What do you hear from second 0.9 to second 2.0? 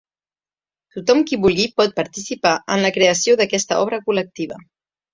Tothom qui vulgui pot